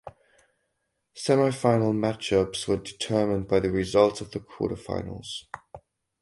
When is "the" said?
3.59-3.69, 4.31-4.39